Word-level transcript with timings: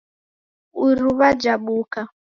Iruwa 0.87 1.27
jabuka 1.41 1.99